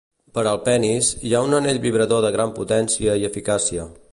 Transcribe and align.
Per 0.37 0.43
al 0.51 0.55
penis, 0.69 1.09
hi 1.27 1.35
ha 1.39 1.43
un 1.49 1.53
anell 1.57 1.81
vibrador 1.85 2.25
de 2.27 2.35
gran 2.39 2.55
potència 2.61 3.19
i 3.25 3.29
eficàcia. 3.31 3.87